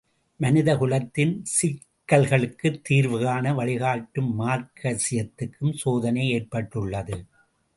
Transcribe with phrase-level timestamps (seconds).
[0.37, 7.25] மனித குலத்தின் சிக்கல்களுக்குத் தீர்வுகாண வழிகாட்டும் மார்க்சியத்துக்கும் சோதனை ஏற்பட்டுள்ளது.